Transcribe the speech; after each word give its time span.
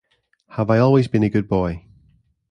Have 0.47 0.71
I 0.71 0.79
always 0.79 1.07
been 1.07 1.21
a 1.21 1.29
good 1.29 1.47
boy? 1.47 1.85